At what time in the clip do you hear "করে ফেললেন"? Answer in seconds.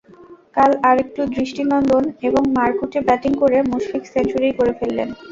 4.59-5.09